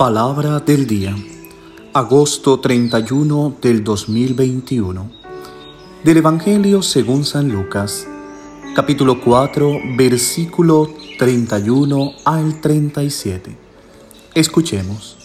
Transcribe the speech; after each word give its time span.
Palabra 0.00 0.60
del 0.60 0.86
día, 0.86 1.14
agosto 1.92 2.58
31 2.58 3.56
del 3.60 3.84
2021. 3.84 5.10
Del 6.02 6.16
Evangelio 6.16 6.80
según 6.80 7.26
San 7.26 7.50
Lucas, 7.50 8.06
capítulo 8.74 9.20
4, 9.20 9.78
versículo 9.98 10.88
31 11.18 12.12
al 12.24 12.62
37. 12.62 13.58
Escuchemos. 14.32 15.18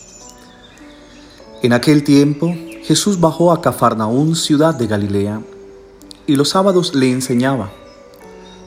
En 1.64 1.72
aquel 1.72 2.04
tiempo, 2.04 2.54
Jesús 2.84 3.22
bajó 3.22 3.54
a 3.54 3.62
Cafarnaún, 3.62 4.36
ciudad 4.36 4.76
de 4.76 4.88
Galilea, 4.88 5.42
y 6.28 6.36
los 6.36 6.50
sábados 6.50 6.94
le 6.94 7.10
enseñaba. 7.14 7.72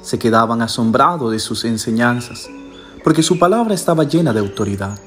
Se 0.01 0.19
quedaban 0.19 0.63
asombrados 0.63 1.33
de 1.33 1.39
sus 1.39 1.67
enseñanzas, 1.67 2.49
porque 3.05 3.23
su 3.23 3.39
palabra 3.39 3.75
estaba 3.75 4.05
llena 4.05 4.33
de 4.33 4.41
autoridad. 4.41 4.99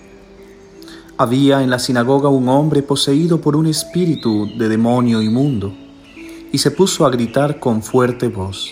Había 1.22 1.62
en 1.62 1.70
la 1.70 1.78
sinagoga 1.78 2.30
un 2.30 2.50
hombre 2.50 2.82
poseído 2.82 3.40
por 3.42 3.56
un 3.56 3.68
espíritu 3.68 4.50
de 4.58 4.68
demonio 4.68 5.22
inmundo, 5.22 5.72
y 6.52 6.58
se 6.58 6.72
puso 6.72 7.06
a 7.06 7.12
gritar 7.12 7.60
con 7.60 7.84
fuerte 7.84 8.28
voz, 8.28 8.72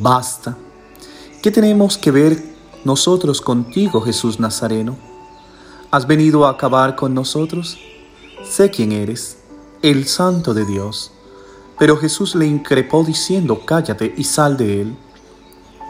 Basta, 0.00 0.56
¿qué 1.42 1.50
tenemos 1.50 1.98
que 1.98 2.10
ver 2.10 2.42
nosotros 2.86 3.42
contigo, 3.42 4.00
Jesús 4.00 4.40
Nazareno? 4.40 4.96
¿Has 5.90 6.06
venido 6.06 6.46
a 6.46 6.52
acabar 6.52 6.96
con 6.96 7.12
nosotros? 7.12 7.76
Sé 8.48 8.70
quién 8.70 8.90
eres, 8.90 9.36
el 9.82 10.06
santo 10.06 10.54
de 10.54 10.64
Dios. 10.64 11.12
Pero 11.78 11.98
Jesús 11.98 12.34
le 12.34 12.46
increpó 12.46 13.04
diciendo, 13.04 13.60
Cállate 13.66 14.14
y 14.16 14.24
sal 14.24 14.56
de 14.56 14.80
él. 14.80 14.96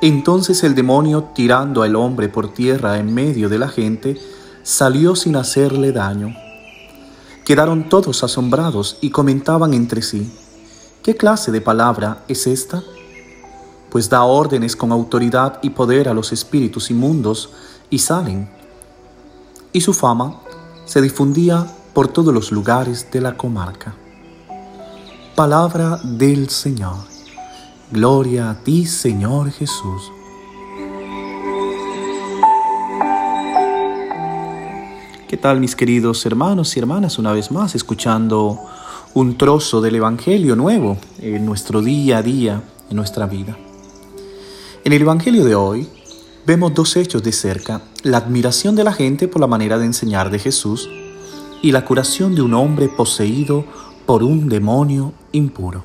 Entonces 0.02 0.64
el 0.64 0.74
demonio, 0.74 1.28
tirando 1.36 1.84
al 1.84 1.94
hombre 1.94 2.28
por 2.28 2.52
tierra 2.52 2.98
en 2.98 3.14
medio 3.14 3.48
de 3.48 3.60
la 3.60 3.68
gente, 3.68 4.18
salió 4.64 5.14
sin 5.14 5.36
hacerle 5.36 5.92
daño. 5.92 6.34
Quedaron 7.45 7.88
todos 7.88 8.24
asombrados 8.24 8.96
y 9.02 9.11
comentaban 9.11 9.75
entre 9.75 10.02
sí, 10.02 10.33
¿qué 11.02 11.14
clase 11.16 11.52
de 11.52 11.61
palabra 11.61 12.25
es 12.27 12.47
esta? 12.47 12.83
Pues 13.91 14.08
da 14.08 14.25
órdenes 14.25 14.75
con 14.75 14.91
autoridad 14.91 15.61
y 15.62 15.70
poder 15.70 16.08
a 16.08 16.14
los 16.14 16.33
espíritus 16.33 16.91
inmundos 16.91 17.50
y 17.91 17.98
salen. 17.98 18.50
Y 19.72 19.83
su 19.83 19.92
fama 19.92 20.41
se 20.86 21.03
difundía 21.03 21.66
por 21.92 22.08
todos 22.08 22.33
los 22.33 22.50
lugares 22.50 23.06
de 23.12 23.20
la 23.20 23.36
comarca. 23.36 23.94
Palabra 25.36 26.00
del 26.03 26.48
Señor. 26.48 26.97
Gloria 27.92 28.50
a 28.50 28.55
ti, 28.55 28.86
Señor 28.86 29.50
Jesús. 29.50 30.10
¿Qué 35.34 35.38
tal 35.38 35.58
mis 35.58 35.74
queridos 35.74 36.24
hermanos 36.27 36.77
y 36.77 36.78
hermanas? 36.78 37.18
Una 37.18 37.32
vez 37.32 37.50
más 37.50 37.74
escuchando 37.74 38.60
un 39.14 39.36
trozo 39.36 39.80
del 39.80 39.96
Evangelio 39.96 40.54
nuevo 40.54 40.96
en 41.18 41.44
nuestro 41.44 41.82
día 41.82 42.18
a 42.18 42.22
día, 42.22 42.62
en 42.88 42.96
nuestra 42.96 43.26
vida. 43.26 43.58
En 44.84 44.92
el 44.92 45.02
Evangelio 45.02 45.44
de 45.44 45.56
hoy 45.56 45.88
vemos 46.46 46.72
dos 46.72 46.94
hechos 46.94 47.24
de 47.24 47.32
cerca, 47.32 47.82
la 48.04 48.18
admiración 48.18 48.76
de 48.76 48.84
la 48.84 48.92
gente 48.92 49.26
por 49.26 49.41
la 49.41 49.48
manera 49.48 49.76
de 49.76 49.86
enseñar 49.86 50.30
de 50.30 50.38
Jesús 50.38 50.88
y 51.62 51.72
la 51.72 51.84
curación 51.84 52.36
de 52.36 52.42
un 52.42 52.54
hombre 52.54 52.88
poseído 52.88 53.64
por 54.06 54.22
un 54.22 54.48
demonio 54.48 55.14
impuro. 55.32 55.82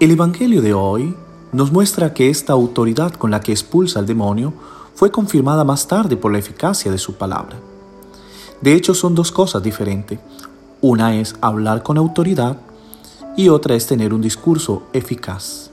El 0.00 0.10
Evangelio 0.10 0.60
de 0.60 0.74
hoy 0.74 1.16
nos 1.52 1.72
muestra 1.72 2.12
que 2.12 2.28
esta 2.28 2.52
autoridad 2.52 3.14
con 3.14 3.30
la 3.30 3.40
que 3.40 3.52
expulsa 3.52 4.00
al 4.00 4.06
demonio 4.06 4.52
fue 5.02 5.10
confirmada 5.10 5.64
más 5.64 5.88
tarde 5.88 6.16
por 6.16 6.30
la 6.30 6.38
eficacia 6.38 6.88
de 6.92 6.96
su 6.96 7.14
palabra. 7.14 7.56
De 8.60 8.72
hecho, 8.72 8.94
son 8.94 9.16
dos 9.16 9.32
cosas 9.32 9.60
diferentes. 9.60 10.20
Una 10.80 11.16
es 11.16 11.34
hablar 11.40 11.82
con 11.82 11.98
autoridad 11.98 12.56
y 13.36 13.48
otra 13.48 13.74
es 13.74 13.88
tener 13.88 14.14
un 14.14 14.20
discurso 14.20 14.84
eficaz. 14.92 15.72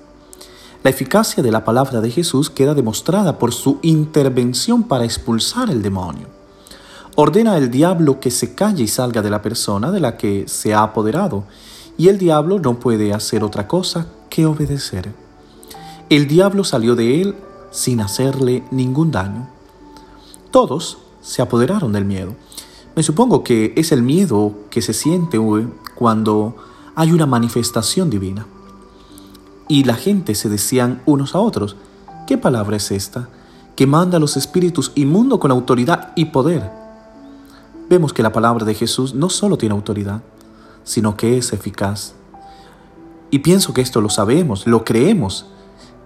La 0.81 0.89
eficacia 0.89 1.43
de 1.43 1.51
la 1.51 1.63
palabra 1.63 2.01
de 2.01 2.09
Jesús 2.09 2.49
queda 2.49 2.73
demostrada 2.73 3.37
por 3.37 3.53
su 3.53 3.77
intervención 3.83 4.81
para 4.81 5.05
expulsar 5.05 5.69
el 5.69 5.83
demonio. 5.83 6.25
Ordena 7.13 7.53
al 7.53 7.69
diablo 7.69 8.19
que 8.19 8.31
se 8.31 8.55
calle 8.55 8.85
y 8.85 8.87
salga 8.87 9.21
de 9.21 9.29
la 9.29 9.43
persona 9.43 9.91
de 9.91 9.99
la 9.99 10.17
que 10.17 10.47
se 10.47 10.73
ha 10.73 10.81
apoderado, 10.81 11.43
y 11.99 12.07
el 12.07 12.17
diablo 12.17 12.57
no 12.57 12.79
puede 12.79 13.13
hacer 13.13 13.43
otra 13.43 13.67
cosa 13.67 14.07
que 14.31 14.47
obedecer. 14.47 15.13
El 16.09 16.27
diablo 16.27 16.63
salió 16.63 16.95
de 16.95 17.21
él 17.21 17.35
sin 17.71 18.01
hacerle 18.01 18.63
ningún 18.71 19.11
daño. 19.11 19.47
Todos 20.51 20.97
se 21.21 21.41
apoderaron 21.41 21.93
del 21.93 22.05
miedo. 22.05 22.35
Me 22.95 23.03
supongo 23.03 23.43
que 23.43 23.73
es 23.75 23.91
el 23.91 24.01
miedo 24.01 24.53
que 24.69 24.81
se 24.81 24.93
siente 24.93 25.39
cuando 25.95 26.55
hay 26.95 27.11
una 27.11 27.25
manifestación 27.25 28.09
divina. 28.09 28.45
Y 29.67 29.83
la 29.83 29.95
gente 29.95 30.33
se 30.35 30.49
decían 30.49 31.01
unos 31.05 31.35
a 31.35 31.39
otros, 31.39 31.75
¿qué 32.25 32.37
palabra 32.37 32.77
es 32.77 32.91
esta? 32.91 33.29
Que 33.75 33.85
manda 33.85 34.17
a 34.17 34.19
los 34.19 34.35
espíritus 34.35 34.91
inmundos 34.95 35.39
con 35.39 35.51
autoridad 35.51 36.11
y 36.15 36.25
poder. 36.25 36.71
Vemos 37.89 38.13
que 38.13 38.23
la 38.23 38.31
palabra 38.31 38.65
de 38.65 38.73
Jesús 38.73 39.13
no 39.13 39.29
solo 39.29 39.57
tiene 39.57 39.75
autoridad, 39.75 40.23
sino 40.83 41.15
que 41.15 41.37
es 41.37 41.53
eficaz. 41.53 42.15
Y 43.31 43.39
pienso 43.39 43.73
que 43.73 43.81
esto 43.81 44.01
lo 44.01 44.09
sabemos, 44.09 44.65
lo 44.65 44.83
creemos, 44.83 45.45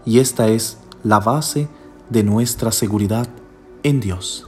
y 0.06 0.20
esta 0.20 0.50
es 0.50 0.78
la 1.04 1.20
base 1.20 1.68
de 2.10 2.24
nuestra 2.24 2.72
seguridad 2.72 3.28
en 3.84 4.00
Dios. 4.00 4.46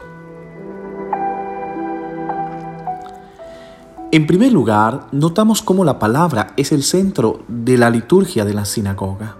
En 4.11 4.27
primer 4.27 4.53
lugar, 4.53 5.07
notamos 5.11 5.61
cómo 5.61 5.83
la 5.83 5.99
palabra 5.99 6.53
es 6.55 6.71
el 6.71 6.83
centro 6.83 7.43
de 7.49 7.77
la 7.77 7.89
liturgia 7.89 8.45
de 8.45 8.53
la 8.53 8.63
sinagoga. 8.63 9.35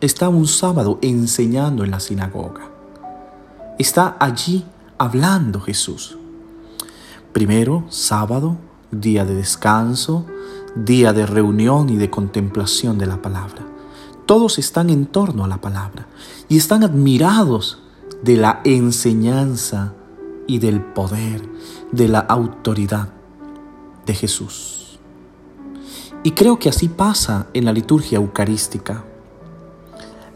Está 0.00 0.30
un 0.30 0.46
sábado 0.46 0.98
enseñando 1.02 1.84
en 1.84 1.90
la 1.90 2.00
sinagoga. 2.00 2.70
Está 3.78 4.16
allí 4.18 4.64
hablando 4.96 5.60
Jesús. 5.60 6.16
Primero, 7.32 7.84
sábado, 7.90 8.56
día 8.90 9.26
de 9.26 9.34
descanso, 9.34 10.24
día 10.74 11.12
de 11.12 11.26
reunión 11.26 11.90
y 11.90 11.96
de 11.96 12.08
contemplación 12.08 12.96
de 12.96 13.06
la 13.06 13.20
palabra. 13.20 13.69
Todos 14.30 14.60
están 14.60 14.90
en 14.90 15.06
torno 15.06 15.44
a 15.44 15.48
la 15.48 15.60
palabra 15.60 16.06
y 16.48 16.56
están 16.56 16.84
admirados 16.84 17.82
de 18.22 18.36
la 18.36 18.60
enseñanza 18.62 19.92
y 20.46 20.60
del 20.60 20.80
poder, 20.80 21.42
de 21.90 22.06
la 22.06 22.20
autoridad 22.20 23.08
de 24.06 24.14
Jesús. 24.14 25.00
Y 26.22 26.30
creo 26.30 26.60
que 26.60 26.68
así 26.68 26.86
pasa 26.86 27.48
en 27.54 27.64
la 27.64 27.72
liturgia 27.72 28.18
eucarística. 28.18 29.02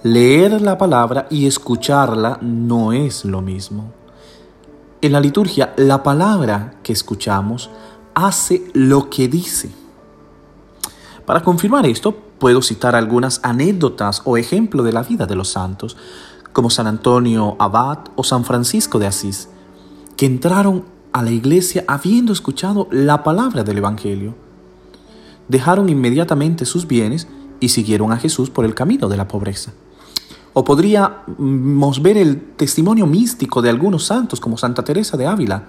Leer 0.03 0.61
la 0.61 0.77
palabra 0.77 1.29
y 1.31 1.47
escucharla 1.47 2.39
no 2.43 2.93
es 2.93 3.25
lo 3.25 3.43
mismo. 3.43 3.93
En 5.03 5.13
la 5.13 5.21
liturgia, 5.21 5.73
la 5.77 6.03
palabra 6.03 6.81
que 6.83 6.93
escuchamos 6.93 7.71
hace 8.13 8.65
lo 8.73 9.09
que 9.09 9.29
dice. 9.29 9.71
Para 11.25 11.45
confirmar 11.45 11.87
esto, 11.87 12.34
puedo 12.45 12.61
citar 12.61 12.95
algunas 12.95 13.41
anécdotas 13.43 14.21
o 14.27 14.37
ejemplos 14.37 14.85
de 14.85 14.93
la 14.93 15.03
vida 15.03 15.25
de 15.25 15.35
los 15.35 15.49
santos, 15.49 15.97
como 16.53 16.69
San 16.69 16.87
Antonio 16.87 17.57
Abad 17.59 18.01
o 18.17 18.23
San 18.23 18.45
Francisco 18.45 18.99
de 18.99 19.07
Asís, 19.07 19.49
que 20.19 20.27
entraron 20.27 20.85
a 21.15 21.23
la 21.23 21.31
iglesia 21.31 21.87
habiendo 21.89 22.35
escuchado 22.35 22.87
la 22.91 23.23
palabra 23.23 23.65
del 23.65 23.79
Evangelio. 23.79 24.35
Dejaron 25.49 25.89
inmediatamente 25.89 26.67
sus 26.67 26.87
bienes 26.87 27.29
y 27.61 27.71
siguieron 27.71 28.13
a 28.13 28.19
Jesús 28.19 28.51
por 28.51 28.67
el 28.67 28.75
camino 28.75 29.09
de 29.09 29.17
la 29.17 29.27
pobreza. 29.27 29.73
O 30.53 30.65
podríamos 30.65 32.03
ver 32.03 32.19
el 32.19 32.43
testimonio 32.57 33.07
místico 33.07 33.63
de 33.63 33.71
algunos 33.71 34.05
santos 34.05 34.39
como 34.39 34.59
Santa 34.59 34.85
Teresa 34.85 35.17
de 35.17 35.27
Ávila, 35.27 35.69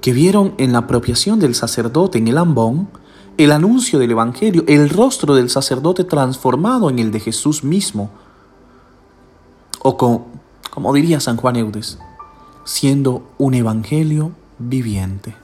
que 0.00 0.14
vieron 0.14 0.54
en 0.56 0.72
la 0.72 0.78
apropiación 0.78 1.38
del 1.38 1.54
sacerdote 1.54 2.16
en 2.16 2.28
el 2.28 2.38
ambón 2.38 2.88
el 3.36 3.52
anuncio 3.52 3.98
del 3.98 4.12
Evangelio, 4.12 4.64
el 4.66 4.88
rostro 4.88 5.34
del 5.34 5.50
sacerdote 5.50 6.04
transformado 6.04 6.88
en 6.88 6.98
el 6.98 7.10
de 7.10 7.20
Jesús 7.20 7.64
mismo. 7.64 8.10
O 9.82 9.96
como 9.96 10.94
diría 10.94 11.20
San 11.20 11.36
Juan 11.36 11.56
Eudes, 11.56 11.98
siendo 12.64 13.22
un 13.38 13.54
Evangelio 13.54 14.32
viviente. 14.58 15.34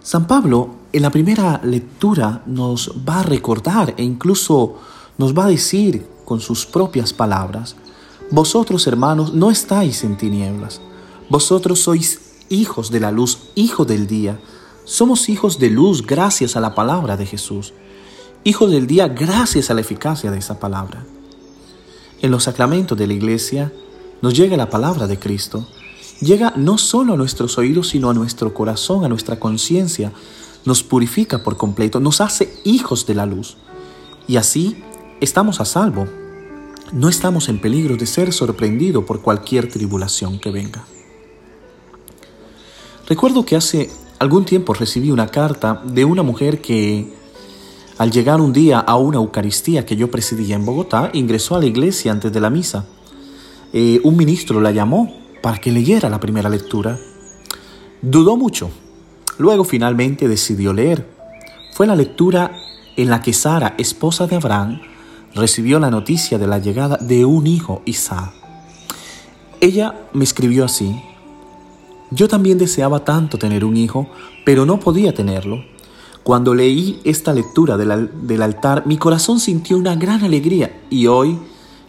San 0.00 0.26
Pablo 0.26 0.70
en 0.92 1.02
la 1.02 1.10
primera 1.10 1.60
lectura 1.62 2.42
nos 2.46 2.94
va 3.06 3.20
a 3.20 3.22
recordar 3.24 3.94
e 3.96 4.02
incluso 4.02 4.76
nos 5.18 5.36
va 5.36 5.44
a 5.44 5.48
decir 5.48 6.06
con 6.24 6.40
sus 6.40 6.64
propias 6.64 7.12
palabras, 7.12 7.76
vosotros 8.30 8.86
hermanos 8.86 9.34
no 9.34 9.50
estáis 9.50 10.04
en 10.04 10.16
tinieblas, 10.16 10.80
vosotros 11.28 11.80
sois 11.80 12.27
hijos 12.48 12.90
de 12.90 13.00
la 13.00 13.10
luz, 13.10 13.38
hijos 13.54 13.86
del 13.86 14.06
día. 14.06 14.38
Somos 14.84 15.28
hijos 15.28 15.58
de 15.58 15.70
luz 15.70 16.06
gracias 16.06 16.56
a 16.56 16.60
la 16.60 16.74
palabra 16.74 17.16
de 17.16 17.26
Jesús. 17.26 17.72
Hijos 18.44 18.70
del 18.70 18.86
día 18.86 19.08
gracias 19.08 19.70
a 19.70 19.74
la 19.74 19.80
eficacia 19.80 20.30
de 20.30 20.38
esa 20.38 20.58
palabra. 20.58 21.04
En 22.20 22.30
los 22.30 22.44
sacramentos 22.44 22.96
de 22.96 23.06
la 23.06 23.12
iglesia 23.12 23.72
nos 24.22 24.34
llega 24.34 24.56
la 24.56 24.70
palabra 24.70 25.06
de 25.06 25.18
Cristo. 25.18 25.66
Llega 26.20 26.52
no 26.56 26.78
solo 26.78 27.14
a 27.14 27.16
nuestros 27.16 27.58
oídos, 27.58 27.88
sino 27.88 28.10
a 28.10 28.14
nuestro 28.14 28.52
corazón, 28.52 29.04
a 29.04 29.08
nuestra 29.08 29.38
conciencia. 29.38 30.12
Nos 30.64 30.82
purifica 30.82 31.44
por 31.44 31.56
completo, 31.56 32.00
nos 32.00 32.20
hace 32.20 32.60
hijos 32.64 33.06
de 33.06 33.14
la 33.14 33.26
luz. 33.26 33.56
Y 34.26 34.36
así 34.36 34.82
estamos 35.20 35.60
a 35.60 35.64
salvo. 35.64 36.08
No 36.92 37.08
estamos 37.08 37.48
en 37.48 37.60
peligro 37.60 37.96
de 37.96 38.06
ser 38.06 38.32
sorprendidos 38.32 39.04
por 39.04 39.20
cualquier 39.20 39.68
tribulación 39.68 40.40
que 40.40 40.50
venga. 40.50 40.84
Recuerdo 43.08 43.44
que 43.46 43.56
hace 43.56 43.90
algún 44.18 44.44
tiempo 44.44 44.74
recibí 44.74 45.10
una 45.10 45.28
carta 45.28 45.80
de 45.82 46.04
una 46.04 46.22
mujer 46.22 46.60
que 46.60 47.10
al 47.96 48.10
llegar 48.10 48.40
un 48.40 48.52
día 48.52 48.80
a 48.80 48.96
una 48.96 49.16
Eucaristía 49.16 49.86
que 49.86 49.96
yo 49.96 50.10
presidía 50.10 50.56
en 50.56 50.66
Bogotá, 50.66 51.10
ingresó 51.14 51.56
a 51.56 51.60
la 51.60 51.66
iglesia 51.66 52.12
antes 52.12 52.30
de 52.30 52.40
la 52.40 52.50
misa. 52.50 52.84
Eh, 53.72 54.00
un 54.04 54.16
ministro 54.16 54.60
la 54.60 54.72
llamó 54.72 55.10
para 55.40 55.58
que 55.58 55.72
leyera 55.72 56.10
la 56.10 56.20
primera 56.20 56.50
lectura. 56.50 56.98
Dudó 58.02 58.36
mucho. 58.36 58.70
Luego 59.38 59.64
finalmente 59.64 60.28
decidió 60.28 60.74
leer. 60.74 61.08
Fue 61.72 61.86
la 61.86 61.96
lectura 61.96 62.52
en 62.96 63.08
la 63.08 63.22
que 63.22 63.32
Sara, 63.32 63.74
esposa 63.78 64.26
de 64.26 64.36
Abraham, 64.36 64.82
recibió 65.34 65.78
la 65.78 65.90
noticia 65.90 66.38
de 66.38 66.46
la 66.46 66.58
llegada 66.58 66.98
de 66.98 67.24
un 67.24 67.46
hijo, 67.46 67.80
Isaac. 67.86 68.32
Ella 69.60 69.94
me 70.12 70.24
escribió 70.24 70.66
así, 70.66 70.94
yo 72.10 72.28
también 72.28 72.58
deseaba 72.58 73.04
tanto 73.04 73.38
tener 73.38 73.64
un 73.64 73.76
hijo, 73.76 74.08
pero 74.44 74.64
no 74.64 74.80
podía 74.80 75.14
tenerlo. 75.14 75.62
Cuando 76.22 76.54
leí 76.54 77.00
esta 77.04 77.32
lectura 77.32 77.76
del, 77.76 78.42
altar, 78.42 78.86
mi 78.86 78.98
corazón 78.98 79.40
sintió 79.40 79.78
una 79.78 79.96
gran 79.96 80.22
alegría 80.24 80.82
y 80.90 81.06
hoy 81.06 81.38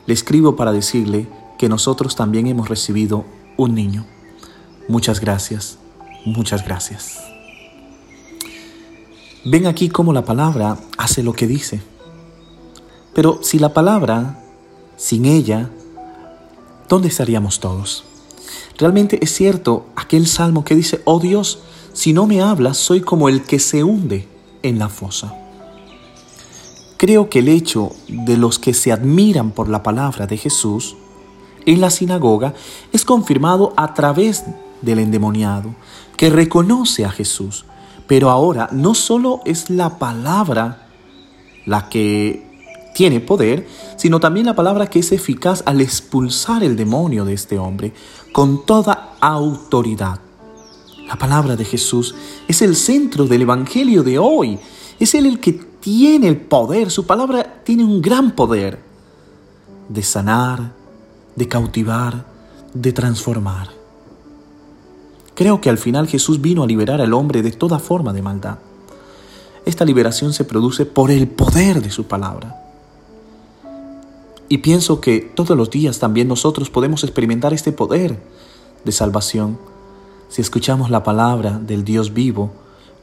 le 0.06 0.14
escribo 0.14 0.56
para 0.56 0.72
decirle 0.72 1.28
que 1.58 1.70
nosotros 1.70 2.16
también 2.16 2.48
hemos 2.48 2.70
recibido 2.70 3.26
un 3.58 3.76
niño. 3.76 4.06
Muchas 4.88 5.20
gracias, 5.20 5.78
muchas 6.26 6.64
gracias. 6.64 7.20
Ven 9.46 9.68
aquí 9.68 9.90
cómo 9.90 10.14
la 10.14 10.26
palabra 10.26 10.78
hace 10.98 11.22
lo 11.24 11.34
que 11.34 11.48
dice. 11.48 11.82
Pero 13.14 13.40
si 13.42 13.60
la 13.60 13.74
palabra, 13.74 14.42
sin 14.96 15.26
ella, 15.26 15.70
¿dónde 16.88 17.10
estaríamos 17.10 17.60
todos? 17.60 18.06
Realmente 18.80 19.20
es 19.22 19.34
cierto 19.34 19.88
aquel 19.98 20.26
salmo 20.26 20.64
que 20.64 20.74
dice, 20.74 21.02
oh 21.04 21.20
Dios, 21.20 21.60
si 21.92 22.14
no 22.14 22.26
me 22.26 22.42
hablas, 22.42 22.78
soy 22.78 23.02
como 23.02 23.28
el 23.28 23.44
que 23.44 23.60
se 23.60 23.84
hunde 23.84 24.28
en 24.64 24.80
la 24.80 24.88
fosa. 24.88 25.36
Creo 26.96 27.30
que 27.30 27.40
el 27.40 27.50
hecho 27.50 27.92
de 28.08 28.38
los 28.38 28.58
que 28.58 28.74
se 28.74 28.94
admiran 28.94 29.52
por 29.52 29.68
la 29.68 29.84
palabra 29.84 30.28
de 30.28 30.38
Jesús 30.38 30.96
en 31.66 31.82
la 31.82 31.92
sinagoga 31.92 32.54
es 32.94 33.04
confirmado 33.04 33.74
a 33.76 33.94
través 33.94 34.46
del 34.82 35.00
endemoniado, 35.00 35.76
que 36.16 36.30
reconoce 36.30 37.04
a 37.04 37.12
Jesús. 37.12 37.66
Pero 38.08 38.30
ahora 38.30 38.70
no 38.72 38.96
solo 38.96 39.42
es 39.46 39.70
la 39.70 40.00
palabra 40.00 40.88
la 41.66 41.90
que 41.90 42.49
tiene 42.94 43.20
poder, 43.20 43.68
sino 43.98 44.20
también 44.20 44.46
la 44.46 44.56
palabra 44.56 44.88
que 44.88 45.00
es 45.00 45.12
eficaz 45.12 45.64
al 45.66 45.82
expulsar 45.82 46.64
el 46.64 46.76
demonio 46.76 47.26
de 47.26 47.34
este 47.34 47.58
hombre 47.58 47.94
con 48.32 48.66
toda 48.66 49.16
autoridad. 49.20 50.20
La 51.08 51.16
palabra 51.16 51.56
de 51.56 51.66
Jesús 51.66 52.14
es 52.48 52.62
el 52.62 52.76
centro 52.76 53.26
del 53.26 53.42
Evangelio 53.42 54.04
de 54.04 54.20
hoy. 54.20 54.60
Es 55.00 55.16
Él 55.16 55.26
el 55.26 55.40
que 55.40 55.54
tiene 55.54 56.28
el 56.28 56.38
poder. 56.38 56.92
Su 56.92 57.08
palabra 57.08 57.62
tiene 57.64 57.84
un 57.84 58.02
gran 58.02 58.36
poder 58.36 58.80
de 59.88 60.04
sanar, 60.04 60.74
de 61.36 61.48
cautivar, 61.48 62.28
de 62.74 62.94
transformar. 62.94 63.70
Creo 65.34 65.62
que 65.62 65.70
al 65.70 65.78
final 65.78 66.08
Jesús 66.08 66.42
vino 66.42 66.64
a 66.64 66.68
liberar 66.68 67.02
al 67.02 67.14
hombre 67.14 67.42
de 67.42 67.54
toda 67.54 67.80
forma 67.80 68.14
de 68.14 68.22
maldad. 68.22 68.60
Esta 69.66 69.86
liberación 69.86 70.34
se 70.34 70.46
produce 70.46 70.86
por 70.86 71.12
el 71.12 71.28
poder 71.28 71.82
de 71.82 71.90
su 71.90 72.06
palabra. 72.06 72.69
Y 74.50 74.58
pienso 74.58 75.00
que 75.00 75.20
todos 75.20 75.56
los 75.56 75.70
días 75.70 76.00
también 76.00 76.28
nosotros 76.28 76.72
podemos 76.72 77.04
experimentar 77.04 77.54
este 77.54 77.72
poder 77.72 78.20
de 78.84 78.92
salvación 78.92 79.60
si 80.28 80.42
escuchamos 80.42 80.90
la 80.90 81.04
palabra 81.04 81.60
del 81.60 81.84
Dios 81.84 82.14
vivo 82.14 82.52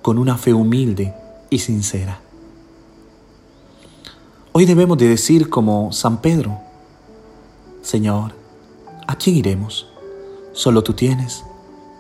con 0.03 0.19
una 0.19 0.37
fe 0.37 0.53
humilde 0.53 1.15
y 1.49 1.61
sincera. 1.61 2.21
Hoy 4.53 4.65
debemos 4.65 4.99
de 4.99 5.09
decir 5.09 5.49
como 5.49 5.93
San 5.93 6.21
Pedro, 6.21 6.59
Señor, 7.83 8.33
¿a 9.07 9.17
quién 9.17 9.37
iremos? 9.37 9.87
Solo 10.53 10.83
tú 10.83 10.95
tienes 10.95 11.45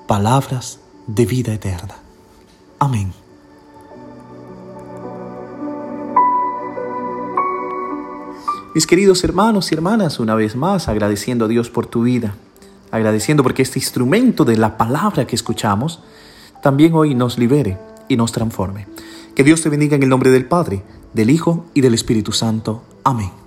palabras 0.08 0.80
de 1.06 1.26
vida 1.26 1.52
eterna. 1.54 1.96
Amén. 2.78 3.25
Mis 8.76 8.86
queridos 8.86 9.24
hermanos 9.24 9.72
y 9.72 9.74
hermanas, 9.74 10.20
una 10.20 10.34
vez 10.34 10.54
más 10.54 10.88
agradeciendo 10.88 11.46
a 11.46 11.48
Dios 11.48 11.70
por 11.70 11.86
tu 11.86 12.02
vida, 12.02 12.36
agradeciendo 12.90 13.42
porque 13.42 13.62
este 13.62 13.78
instrumento 13.78 14.44
de 14.44 14.58
la 14.58 14.76
palabra 14.76 15.26
que 15.26 15.34
escuchamos 15.34 16.00
también 16.62 16.92
hoy 16.92 17.14
nos 17.14 17.38
libere 17.38 17.78
y 18.06 18.18
nos 18.18 18.32
transforme. 18.32 18.86
Que 19.34 19.44
Dios 19.44 19.62
te 19.62 19.70
bendiga 19.70 19.96
en 19.96 20.02
el 20.02 20.10
nombre 20.10 20.28
del 20.28 20.44
Padre, 20.44 20.82
del 21.14 21.30
Hijo 21.30 21.64
y 21.72 21.80
del 21.80 21.94
Espíritu 21.94 22.32
Santo. 22.32 22.82
Amén. 23.02 23.45